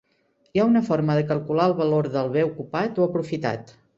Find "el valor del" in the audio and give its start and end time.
1.71-2.33